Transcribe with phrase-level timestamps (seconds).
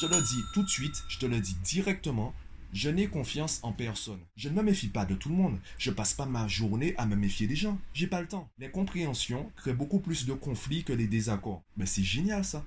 [0.00, 2.32] Je te le dis tout de suite, je te le dis directement,
[2.72, 4.20] je n'ai confiance en personne.
[4.36, 5.58] Je ne me méfie pas de tout le monde.
[5.76, 7.76] Je passe pas ma journée à me méfier des gens.
[7.94, 8.48] J'ai pas le temps.
[8.58, 11.64] Les compréhensions créent beaucoup plus de conflits que les désaccords.
[11.76, 12.64] Mais c'est génial ça.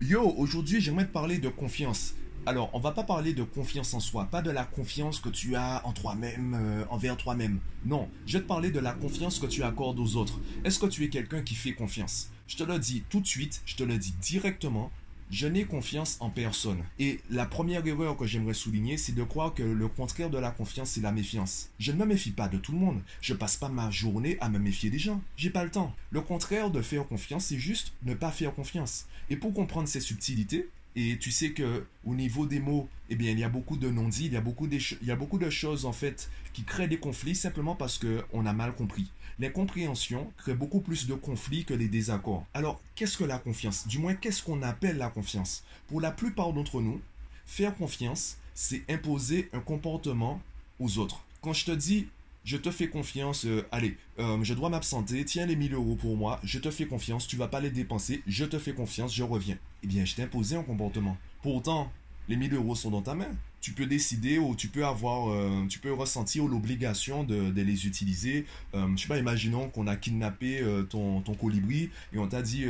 [0.00, 2.14] Yo, aujourd'hui j'aimerais te parler de confiance.
[2.46, 5.56] Alors, on va pas parler de confiance en soi, pas de la confiance que tu
[5.56, 7.58] as en toi-même, euh, envers toi-même.
[7.86, 10.38] Non, je vais te parler de la confiance que tu accordes aux autres.
[10.62, 12.28] Est-ce que tu es quelqu'un qui fait confiance?
[12.46, 14.90] Je te le dis tout de suite, je te le dis directement,
[15.30, 16.84] je n'ai confiance en personne.
[16.98, 20.50] Et la première erreur que j'aimerais souligner, c'est de croire que le contraire de la
[20.50, 21.70] confiance, c'est la méfiance.
[21.78, 23.00] Je ne me méfie pas de tout le monde.
[23.22, 25.22] Je passe pas ma journée à me méfier des gens.
[25.38, 25.94] J'ai pas le temps.
[26.10, 29.06] Le contraire de faire confiance, c'est juste ne pas faire confiance.
[29.30, 33.32] Et pour comprendre ces subtilités, et tu sais que au niveau des mots, eh bien,
[33.32, 35.38] il y a beaucoup de non-dits, il y a beaucoup de, il y a beaucoup
[35.38, 39.10] de choses en fait qui créent des conflits simplement parce que on a mal compris.
[39.40, 42.46] Les compréhensions créent beaucoup plus de conflits que les désaccords.
[42.54, 43.88] Alors, qu'est-ce que la confiance?
[43.88, 45.64] Du moins, qu'est-ce qu'on appelle la confiance?
[45.88, 47.00] Pour la plupart d'entre nous,
[47.44, 50.40] faire confiance, c'est imposer un comportement
[50.78, 51.24] aux autres.
[51.42, 52.06] Quand je te dis
[52.44, 56.14] je te fais confiance, euh, allez, euh, je dois m'absenter, tiens les 1000 euros pour
[56.16, 59.22] moi, je te fais confiance, tu vas pas les dépenser, je te fais confiance, je
[59.22, 59.56] reviens.
[59.84, 61.16] Eh bien, je t'ai imposé un comportement.
[61.42, 61.92] Pourtant,
[62.28, 63.28] les 1000 euros sont dans ta main.
[63.60, 68.46] Tu peux décider ou tu peux avoir, euh, tu peux ressentir l'obligation de, les utiliser.
[68.74, 72.66] je sais pas, imaginons qu'on a kidnappé ton, ton, colibri et on t'a dit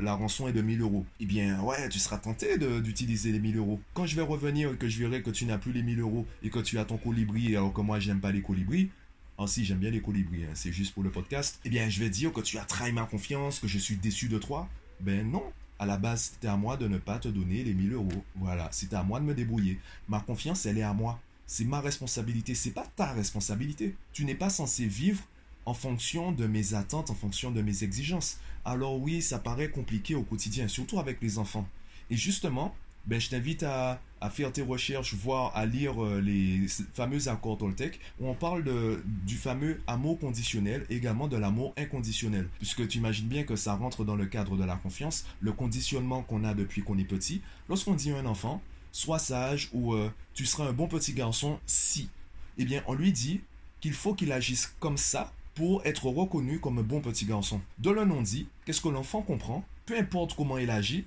[0.00, 1.04] la rançon est de 1000 euros.
[1.20, 3.80] Eh bien, ouais, tu seras tenté d'utiliser les 1000 euros.
[3.92, 6.26] Quand je vais revenir et que je verrai que tu n'as plus les 1000 euros
[6.42, 8.88] et que tu as ton colibri alors que moi j'aime pas les colibris,
[9.40, 11.60] ah si, j'aime bien les colibris, hein, c'est juste pour le podcast.
[11.64, 14.28] Eh bien, je vais dire que tu as trahi ma confiance, que je suis déçu
[14.28, 14.68] de toi.
[14.98, 15.44] Ben non,
[15.78, 18.24] à la base, c'était à moi de ne pas te donner les 1000 euros.
[18.36, 19.78] Voilà, c'était à moi de me débrouiller.
[20.08, 21.20] Ma confiance, elle est à moi.
[21.46, 23.94] C'est ma responsabilité, c'est pas ta responsabilité.
[24.12, 25.22] Tu n'es pas censé vivre
[25.64, 28.38] en fonction de mes attentes, en fonction de mes exigences.
[28.64, 31.68] Alors oui, ça paraît compliqué au quotidien, surtout avec les enfants.
[32.10, 32.74] Et justement,
[33.08, 37.98] ben, je t'invite à, faire tes recherches, voire à lire euh, les fameux accords Toltec,
[38.20, 38.64] où on parle
[39.24, 42.48] du fameux amour conditionnel, également de l'amour inconditionnel.
[42.58, 46.22] Puisque tu imagines bien que ça rentre dans le cadre de la confiance, le conditionnement
[46.22, 47.40] qu'on a depuis qu'on est petit.
[47.70, 48.60] Lorsqu'on dit à un enfant,
[48.92, 52.10] sois sage ou euh, tu seras un bon petit garçon si,
[52.58, 53.40] eh bien, on lui dit
[53.80, 57.62] qu'il faut qu'il agisse comme ça pour être reconnu comme un bon petit garçon.
[57.78, 59.64] De le non-dit, qu'est-ce que l'enfant comprend?
[59.86, 61.06] Peu importe comment il agit,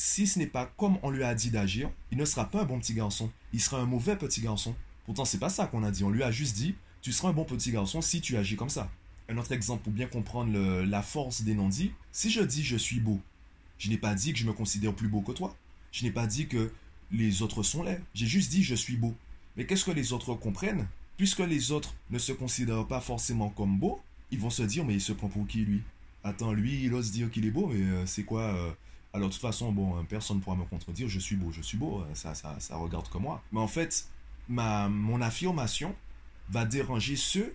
[0.00, 2.64] si ce n'est pas comme on lui a dit d'agir, il ne sera pas un
[2.64, 3.30] bon petit garçon.
[3.52, 4.74] Il sera un mauvais petit garçon.
[5.04, 6.04] Pourtant, c'est pas ça qu'on a dit.
[6.04, 8.70] On lui a juste dit, tu seras un bon petit garçon si tu agis comme
[8.70, 8.90] ça.
[9.28, 11.92] Un autre exemple pour bien comprendre la force des non-dits.
[12.12, 13.20] Si je dis je suis beau,
[13.76, 15.54] je n'ai pas dit que je me considère plus beau que toi.
[15.92, 16.72] Je n'ai pas dit que
[17.12, 18.00] les autres sont laids.
[18.14, 19.14] J'ai juste dit je suis beau.
[19.58, 20.88] Mais qu'est-ce que les autres comprennent?
[21.18, 24.00] Puisque les autres ne se considèrent pas forcément comme beaux,
[24.30, 25.82] ils vont se dire mais il se prend pour qui lui?
[26.24, 28.72] Attends, lui il ose dire qu'il est beau, mais euh, c'est quoi euh,
[29.12, 31.62] alors de toute façon, bon, euh, personne ne pourra me contredire, je suis beau, je
[31.62, 33.42] suis beau, euh, ça, ça, ça regarde que moi.
[33.52, 34.06] Mais en fait,
[34.48, 35.94] ma, mon affirmation
[36.48, 37.54] va déranger ceux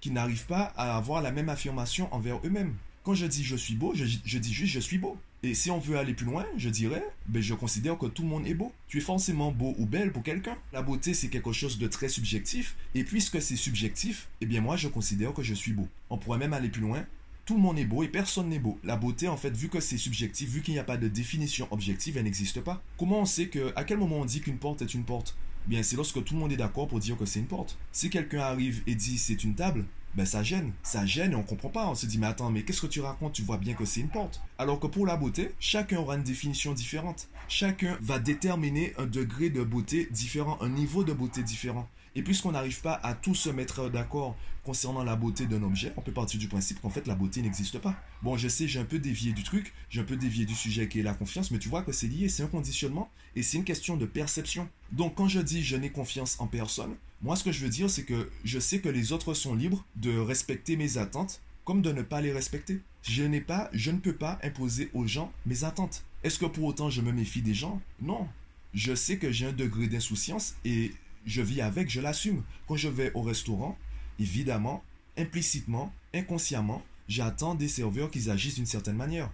[0.00, 2.74] qui n'arrivent pas à avoir la même affirmation envers eux-mêmes.
[3.04, 5.16] Quand je dis je suis beau, je, je, dis juste je suis beau.
[5.44, 8.28] Et si on veut aller plus loin, je dirais, ben je considère que tout le
[8.28, 8.72] monde est beau.
[8.88, 10.56] Tu es forcément beau ou belle pour quelqu'un.
[10.72, 12.74] La beauté, c'est quelque chose de très subjectif.
[12.96, 15.86] Et puisque c'est subjectif, eh bien moi, je considère que je suis beau.
[16.10, 17.04] On pourrait même aller plus loin
[17.46, 18.78] tout le monde est beau et personne n'est beau.
[18.82, 21.68] La beauté, en fait, vu que c'est subjectif, vu qu'il n'y a pas de définition
[21.70, 22.82] objective, elle n'existe pas.
[22.98, 25.36] Comment on sait que, à quel moment on dit qu'une porte est une porte?
[25.66, 27.78] Bien, c'est lorsque tout le monde est d'accord pour dire que c'est une porte.
[27.92, 29.84] Si quelqu'un arrive et dit c'est une table,
[30.16, 30.72] ben ça gêne.
[30.82, 31.88] Ça gêne et on comprend pas.
[31.88, 33.34] On se dit mais attends, mais qu'est-ce que tu racontes?
[33.34, 34.40] Tu vois bien que c'est une porte.
[34.58, 37.28] Alors que pour la beauté, chacun aura une définition différente.
[37.48, 41.88] Chacun va déterminer un degré de beauté différent, un niveau de beauté différent.
[42.14, 46.00] Et puisqu'on n'arrive pas à tous se mettre d'accord concernant la beauté d'un objet, on
[46.00, 47.94] peut partir du principe qu'en fait la beauté n'existe pas.
[48.22, 50.88] Bon, je sais, j'ai un peu dévié du truc, j'ai un peu dévié du sujet
[50.88, 53.58] qui est la confiance, mais tu vois que c'est lié, c'est un conditionnement et c'est
[53.58, 54.66] une question de perception.
[54.92, 57.90] Donc quand je dis je n'ai confiance en personne, moi ce que je veux dire
[57.90, 61.92] c'est que je sais que les autres sont libres de respecter mes attentes comme de
[61.92, 62.80] ne pas les respecter.
[63.02, 66.04] Je n'ai pas, je ne peux pas imposer aux gens mes attentes.
[66.22, 67.82] Est-ce que pour autant je me méfie des gens?
[68.00, 68.28] Non.
[68.72, 70.92] Je sais que j'ai un degré d'insouciance et
[71.26, 72.44] je vis avec, je l'assume.
[72.68, 73.76] Quand je vais au restaurant,
[74.20, 74.84] évidemment,
[75.18, 79.30] implicitement, inconsciemment, j'attends des serveurs qu'ils agissent d'une certaine manière.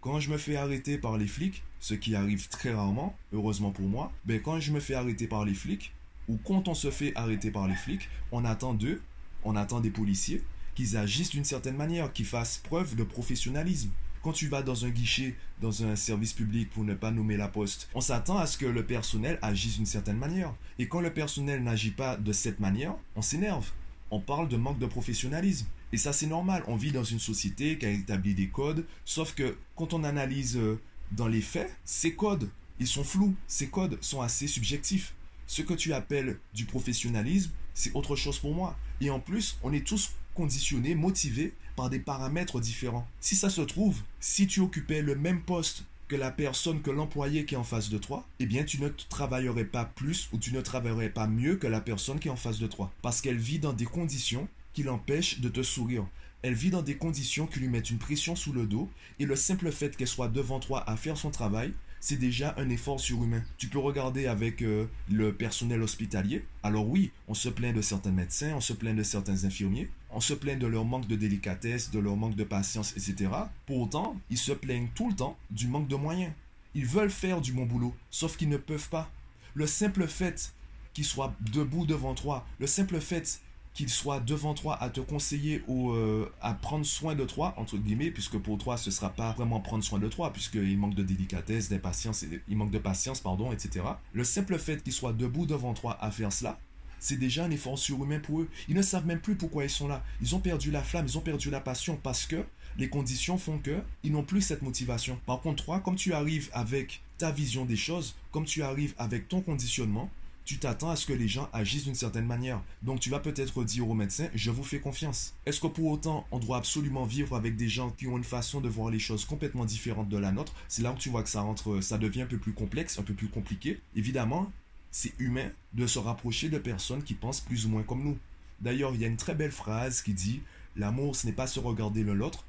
[0.00, 3.86] Quand je me fais arrêter par les flics, ce qui arrive très rarement, heureusement pour
[3.86, 5.92] moi, ben quand je me fais arrêter par les flics,
[6.28, 9.00] ou quand on se fait arrêter par les flics, on attend d'eux,
[9.44, 10.42] on attend des policiers,
[10.74, 13.90] qu'ils agissent d'une certaine manière, qu'ils fassent preuve de professionnalisme.
[14.22, 17.48] Quand tu vas dans un guichet, dans un service public pour ne pas nommer la
[17.48, 20.52] poste, on s'attend à ce que le personnel agisse d'une certaine manière.
[20.78, 23.70] Et quand le personnel n'agit pas de cette manière, on s'énerve.
[24.10, 25.66] on parle de manque de professionnalisme.
[25.92, 26.64] Et ça, c'est normal.
[26.66, 30.56] On vit dans une société qui a établi des codes, sauf que quand on analyse
[30.56, 30.80] euh,
[31.12, 32.50] dans les faits, ces codes,
[32.80, 33.34] ils sont flous.
[33.46, 35.14] Ces codes sont assez subjectifs.
[35.46, 38.76] Ce que tu appelles du professionnalisme, c'est autre chose pour moi.
[39.00, 43.06] Et en plus, on est tous conditionnés, motivés par des paramètres différents.
[43.20, 47.44] Si ça se trouve, si tu occupais le même poste que la personne, que l'employé
[47.44, 50.52] qui est en face de toi, eh bien tu ne travaillerais pas plus ou tu
[50.52, 52.92] ne travaillerais pas mieux que la personne qui est en face de toi.
[53.02, 56.06] Parce qu'elle vit dans des conditions qui l'empêchent de te sourire.
[56.42, 58.88] Elle vit dans des conditions qui lui mettent une pression sous le dos
[59.18, 61.72] et le simple fait qu'elle soit devant toi à faire son travail
[62.06, 63.42] c'est déjà un effort surhumain.
[63.58, 66.44] Tu peux regarder avec euh, le personnel hospitalier.
[66.62, 70.20] Alors oui, on se plaint de certains médecins, on se plaint de certains infirmiers, on
[70.20, 73.30] se plaint de leur manque de délicatesse, de leur manque de patience, etc.
[73.66, 76.32] Pour autant, ils se plaignent tout le temps du manque de moyens.
[76.76, 79.10] Ils veulent faire du bon boulot, sauf qu'ils ne peuvent pas.
[79.54, 80.54] Le simple fait
[80.94, 83.40] qu'ils soient debout devant toi, le simple fait
[83.76, 87.76] qu'il soit devant toi à te conseiller ou euh, à prendre soin de toi, entre
[87.76, 91.02] guillemets, puisque pour toi, ce sera pas vraiment prendre soin de toi, puisqu'il manque de
[91.02, 93.84] délicatesse, d'impatience, il manque de patience, pardon, etc.
[94.14, 96.58] Le simple fait qu'il soit debout devant toi à faire cela,
[96.98, 98.48] c'est déjà un effort surhumain pour eux.
[98.68, 100.02] Ils ne savent même plus pourquoi ils sont là.
[100.22, 102.46] Ils ont perdu la flamme, ils ont perdu la passion parce que
[102.78, 105.20] les conditions font que ils n'ont plus cette motivation.
[105.26, 109.28] Par contre, toi, comme tu arrives avec ta vision des choses, comme tu arrives avec
[109.28, 110.10] ton conditionnement,
[110.46, 112.62] tu t'attends à ce que les gens agissent d'une certaine manière.
[112.82, 115.34] Donc tu vas peut-être dire au médecin, je vous fais confiance.
[115.44, 118.60] Est-ce que pour autant, on doit absolument vivre avec des gens qui ont une façon
[118.60, 120.54] de voir les choses complètement différente de la nôtre?
[120.68, 123.02] C'est là où tu vois que ça rentre, ça devient un peu plus complexe, un
[123.02, 123.80] peu plus compliqué.
[123.96, 124.52] Évidemment,
[124.92, 128.16] c'est humain de se rapprocher de personnes qui pensent plus ou moins comme nous.
[128.60, 130.42] D'ailleurs, il y a une très belle phrase qui dit,
[130.76, 132.45] l'amour, ce n'est pas se regarder l'un l'autre,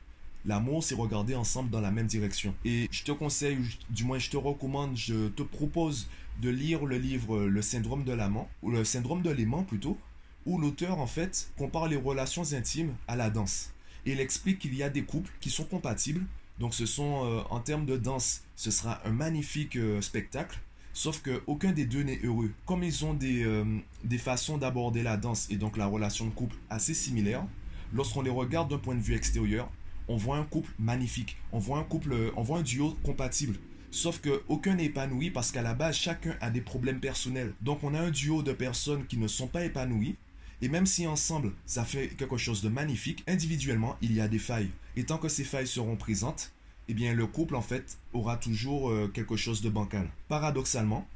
[0.47, 2.55] L'amour, c'est regarder ensemble dans la même direction.
[2.63, 3.57] Et je te conseille,
[3.89, 6.07] du moins je te recommande, je te propose
[6.41, 9.97] de lire le livre Le syndrome de l'amant, ou le syndrome de l'aimant plutôt,
[10.45, 13.73] où l'auteur en fait compare les relations intimes à la danse.
[14.05, 16.25] Et il explique qu'il y a des couples qui sont compatibles.
[16.59, 20.61] Donc ce sont, euh, en termes de danse, ce sera un magnifique euh, spectacle.
[20.93, 22.51] Sauf qu'aucun des deux n'est heureux.
[22.65, 23.65] Comme ils ont des, euh,
[24.05, 27.45] des façons d'aborder la danse et donc la relation de couple assez similaires,
[27.93, 29.69] lorsqu'on les regarde d'un point de vue extérieur,
[30.07, 33.57] on voit un couple magnifique, on voit un couple, on voit un duo compatible.
[33.91, 37.53] Sauf que aucun n'est épanoui parce qu'à la base, chacun a des problèmes personnels.
[37.61, 40.15] Donc on a un duo de personnes qui ne sont pas épanouies.
[40.61, 44.39] Et même si ensemble, ça fait quelque chose de magnifique, individuellement, il y a des
[44.39, 44.71] failles.
[44.95, 46.51] Et tant que ces failles seront présentes,
[46.87, 50.09] eh bien le couple, en fait, aura toujours euh, quelque chose de bancal.
[50.27, 51.07] Paradoxalement,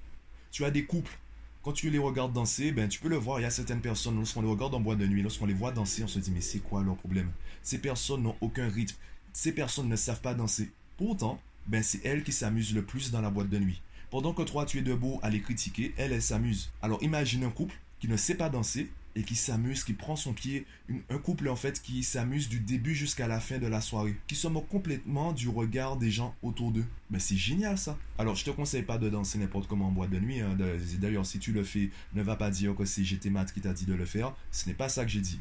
[0.51, 1.17] tu as des couples
[1.63, 4.15] quand tu les regardes danser, ben, tu peux le voir, il y a certaines personnes,
[4.15, 6.41] lorsqu'on les regarde en boîte de nuit, lorsqu'on les voit danser, on se dit, mais
[6.41, 7.31] c'est quoi leur problème?
[7.61, 8.95] Ces personnes n'ont aucun rythme.
[9.33, 10.71] Ces personnes ne savent pas danser.
[10.97, 13.81] Pourtant, ben, c'est elles qui s'amusent le plus dans la boîte de nuit.
[14.09, 16.71] Pendant que toi, tu es debout à les critiquer, elles, elles s'amusent.
[16.81, 20.33] Alors imagine un couple qui ne sait pas danser et qui s'amuse, qui prend son
[20.33, 20.65] pied,
[21.09, 24.35] un couple en fait qui s'amuse du début jusqu'à la fin de la soirée, qui
[24.35, 26.85] se moque complètement du regard des gens autour d'eux.
[27.09, 27.97] Mais c'est génial ça.
[28.17, 30.39] Alors je te conseille pas de danser n'importe comment en boîte de nuit.
[30.39, 30.57] Hein.
[30.99, 33.73] D'ailleurs si tu le fais, ne va pas dire que c'est GT Mat qui t'a
[33.73, 34.33] dit de le faire.
[34.51, 35.39] Ce n'est pas ça que j'ai dit.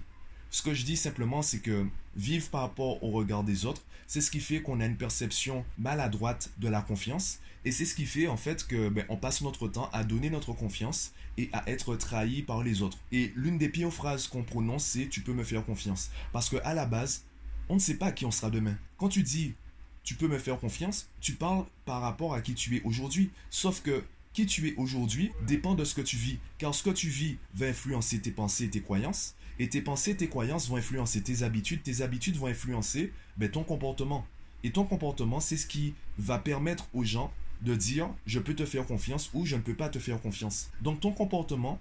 [0.50, 1.86] Ce que je dis simplement, c'est que
[2.16, 5.64] vivre par rapport au regard des autres, c'est ce qui fait qu'on a une perception
[5.78, 7.38] maladroite de la confiance.
[7.64, 10.28] Et c'est ce qui fait en fait que ben, on passe notre temps à donner
[10.28, 12.98] notre confiance et à être trahi par les autres.
[13.12, 16.10] Et l'une des pires phrases qu'on prononce, c'est tu peux me faire confiance.
[16.32, 17.24] Parce que à la base,
[17.68, 18.76] on ne sait pas qui on sera demain.
[18.98, 19.54] Quand tu dis
[20.02, 23.30] tu peux me faire confiance, tu parles par rapport à qui tu es aujourd'hui.
[23.50, 26.38] Sauf que qui tu es aujourd'hui dépend de ce que tu vis.
[26.58, 29.34] Car ce que tu vis va influencer tes pensées et tes croyances.
[29.58, 31.82] Et tes pensées, tes croyances vont influencer tes habitudes.
[31.82, 34.26] Tes habitudes vont influencer ben, ton comportement.
[34.62, 37.32] Et ton comportement, c'est ce qui va permettre aux gens
[37.62, 40.70] de dire je peux te faire confiance ou je ne peux pas te faire confiance.
[40.80, 41.80] Donc ton comportement,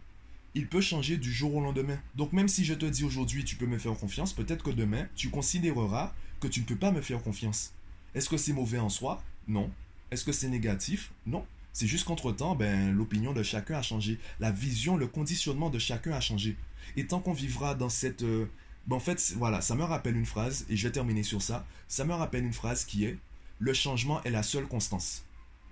[0.55, 1.99] il peut changer du jour au lendemain.
[2.15, 5.07] Donc même si je te dis aujourd'hui tu peux me faire confiance, peut-être que demain
[5.15, 7.73] tu considéreras que tu ne peux pas me faire confiance.
[8.15, 9.23] Est-ce que c'est mauvais en soi?
[9.47, 9.69] Non.
[10.11, 11.11] Est-ce que c'est négatif?
[11.25, 11.45] Non.
[11.73, 14.19] C'est juste qu'entre-temps, ben, l'opinion de chacun a changé.
[14.39, 16.57] La vision, le conditionnement de chacun a changé.
[16.97, 18.23] Et tant qu'on vivra dans cette...
[18.23, 18.49] Euh,
[18.87, 21.65] ben, en fait, voilà, ça me rappelle une phrase, et je vais terminer sur ça.
[21.87, 23.17] Ça me rappelle une phrase qui est
[23.59, 25.23] Le changement est la seule constance.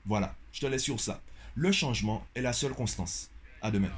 [0.05, 1.21] Voilà, je te laisse sur ça.
[1.55, 3.29] Le changement est la seule constance.
[3.61, 3.91] À demain.